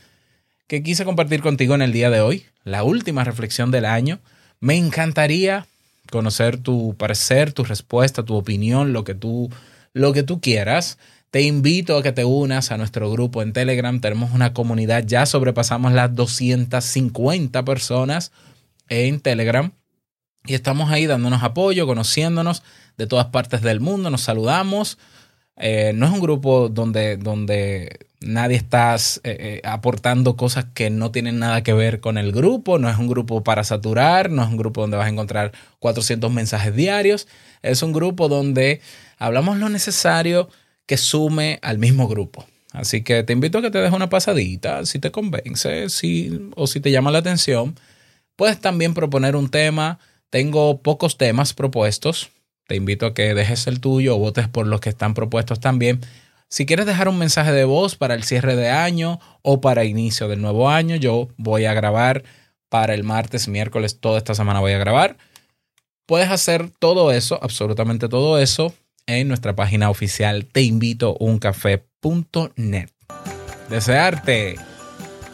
que 0.67 0.83
quise 0.83 1.05
compartir 1.05 1.41
contigo 1.41 1.75
en 1.75 1.83
el 1.83 1.93
día 1.93 2.11
de 2.11 2.21
hoy, 2.21 2.47
la 2.65 2.83
última 2.83 3.25
reflexión 3.25 3.71
del 3.71 3.87
año. 3.87 4.21
Me 4.61 4.77
encantaría 4.77 5.67
conocer 6.11 6.59
tu 6.59 6.95
parecer, 6.97 7.53
tu 7.53 7.65
respuesta, 7.65 8.25
tu 8.25 8.35
opinión, 8.35 8.93
lo 8.93 9.05
que 9.05 9.15
tú, 9.15 9.51
lo 9.93 10.13
que 10.13 10.23
tú 10.23 10.41
quieras. 10.41 10.99
Te 11.31 11.43
invito 11.43 11.99
a 11.99 12.03
que 12.03 12.13
te 12.13 12.25
unas 12.25 12.73
a 12.73 12.79
nuestro 12.79 13.11
grupo 13.11 13.43
en 13.43 13.53
Telegram. 13.53 14.01
Tenemos 14.01 14.33
una 14.33 14.55
comunidad, 14.55 15.05
ya 15.07 15.27
sobrepasamos 15.27 15.93
las 15.93 16.15
250 16.15 17.65
personas 17.67 18.33
en 18.89 19.21
Telegram. 19.21 19.73
Y 20.47 20.55
estamos 20.55 20.91
ahí 20.91 21.05
dándonos 21.05 21.43
apoyo, 21.43 21.87
conociéndonos 21.87 22.63
de 22.97 23.07
todas 23.07 23.27
partes 23.27 23.61
del 23.61 23.81
mundo, 23.81 24.09
nos 24.09 24.23
saludamos. 24.23 24.97
Eh, 25.57 25.93
no 25.95 26.07
es 26.07 26.13
un 26.13 26.21
grupo 26.21 26.71
donde, 26.71 27.19
donde 27.19 28.07
nadie 28.21 28.57
está 28.57 28.95
eh, 28.95 28.99
eh, 29.25 29.61
aportando 29.65 30.37
cosas 30.37 30.67
que 30.73 30.89
no 30.89 31.11
tienen 31.11 31.39
nada 31.39 31.63
que 31.63 31.75
ver 31.75 32.01
con 32.01 32.17
el 32.17 32.33
grupo, 32.33 32.79
no 32.79 32.89
es 32.89 32.97
un 32.97 33.09
grupo 33.09 33.43
para 33.45 33.65
saturar, 33.65 34.31
no 34.31 34.43
es 34.43 34.49
un 34.49 34.57
grupo 34.57 34.81
donde 34.81 34.97
vas 34.97 35.07
a 35.07 35.11
encontrar 35.11 35.53
400 35.81 36.33
mensajes 36.33 36.75
diarios, 36.75 37.29
es 37.61 37.83
un 37.83 37.93
grupo 37.93 38.29
donde 38.29 38.81
hablamos 39.19 39.59
lo 39.59 39.69
necesario 39.69 40.49
que 40.89 40.97
sume 40.97 41.61
al 41.63 41.79
mismo 41.79 42.09
grupo. 42.09 42.47
Así 42.73 43.03
que 43.03 43.23
te 43.23 43.35
invito 43.35 43.59
a 43.59 43.63
que 43.63 43.71
te 43.71 43.79
dejes 43.79 43.95
una 43.95 44.09
pasadita, 44.09 44.85
si 44.87 44.99
te 44.99 45.11
convence, 45.13 45.91
si, 45.91 46.51
o 46.57 46.67
si 46.67 46.81
te 46.81 46.91
llama 46.91 47.11
la 47.13 47.19
atención. 47.19 47.79
Puedes 48.35 48.59
también 48.59 48.95
proponer 48.95 49.37
un 49.37 49.51
tema. 49.51 49.99
Tengo 50.31 50.81
pocos 50.81 51.19
temas 51.19 51.53
propuestos. 51.53 52.31
Te 52.67 52.75
invito 52.75 53.07
a 53.07 53.15
que 53.15 53.35
dejes 53.35 53.67
el 53.67 53.81
tuyo 53.81 54.17
o 54.17 54.19
votes 54.19 54.49
por 54.49 54.67
los 54.67 54.81
que 54.81 54.89
están 54.89 55.13
propuestos 55.13 55.61
también. 55.61 56.01
Si 56.49 56.65
quieres 56.65 56.87
dejar 56.87 57.09
un 57.09 57.19
mensaje 57.19 57.53
de 57.53 57.65
voz 57.65 57.95
para 57.95 58.15
el 58.15 58.25
cierre 58.25 58.57
de 58.57 58.71
año 58.71 59.21
o 59.43 59.61
para 59.61 59.85
inicio 59.85 60.29
del 60.29 60.41
nuevo 60.41 60.71
año, 60.71 60.97
yo 60.97 61.29
voy 61.37 61.67
a 61.67 61.75
grabar 61.75 62.25
para 62.71 62.95
el 62.95 63.05
martes, 63.05 63.49
miércoles, 63.49 64.01
toda 64.01 64.17
esta 64.17 64.35
semana 64.35 64.61
voy 64.61 64.73
a 64.73 64.79
grabar. 64.79 65.19
Puedes 66.07 66.31
hacer 66.31 66.71
todo 66.71 67.13
eso, 67.13 67.39
absolutamente 67.43 68.09
todo 68.09 68.39
eso, 68.39 68.73
en 69.09 69.27
nuestra 69.27 69.57
página 69.57 69.91
oficial 69.91 70.45
teinvitouncafé.net. 70.45 72.91
Desearte 73.69 74.55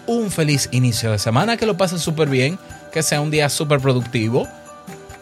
un 0.07 0.31
feliz 0.31 0.71
inicio 0.73 1.13
de 1.13 1.19
semana, 1.19 1.59
que 1.59 1.67
lo 1.67 1.77
pases 1.77 2.01
súper 2.01 2.29
bien, 2.29 2.59
que 2.93 3.03
sea 3.03 3.21
un 3.21 3.31
día 3.31 3.51
súper 3.51 3.81
productivo. 3.81 4.49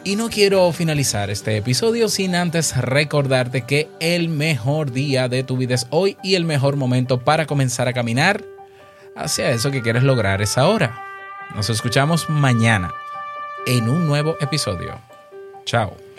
Y 0.05 0.17
no 0.17 0.31
quiero 0.31 0.73
finalizar 0.73 1.31
este 1.31 1.57
episodio 1.57 2.09
sin 2.09 2.35
antes 2.35 2.77
recordarte 2.77 3.62
que 3.62 3.88
el 4.01 4.29
mejor 4.29 4.91
día 4.93 5.29
de 5.29 5.45
tu 5.45 5.57
vida 5.57 5.77
es 5.77 5.87
hoy 5.91 6.17
y 6.23 6.35
el 6.35 6.45
mejor 6.45 6.75
momento 6.77 7.21
para 7.21 7.47
comenzar 7.47 7.87
a 7.88 7.93
caminar 7.93 8.45
hacia 9.17 9.51
eso 9.51 9.71
que 9.71 9.81
quieres 9.81 10.03
lograr 10.03 10.43
es 10.43 10.59
ahora. 10.59 11.01
Nos 11.55 11.71
escuchamos 11.71 12.29
mañana 12.29 12.93
en 13.67 13.88
un 13.88 14.09
nuevo 14.09 14.37
episodio. 14.41 14.99
Chao. 15.65 16.12